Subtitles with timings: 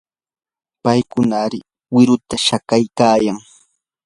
[0.83, 1.59] paykuna hara
[1.95, 3.37] wiruta shakaykaayan.